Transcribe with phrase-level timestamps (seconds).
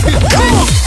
[0.00, 0.81] Come on.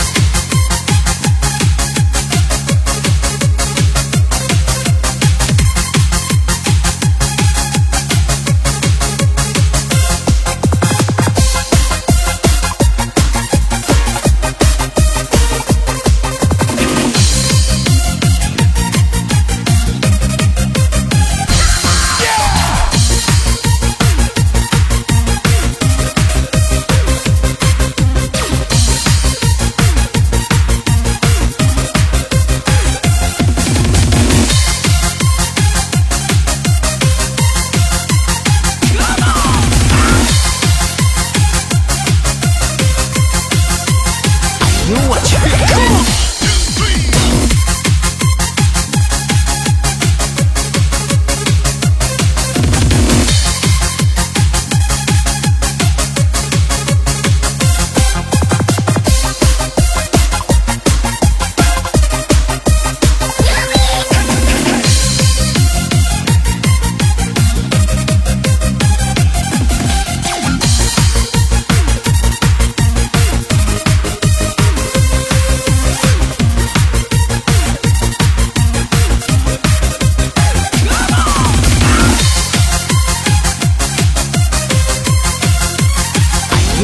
[44.88, 45.34] You watch.
[45.34, 46.35] Come on.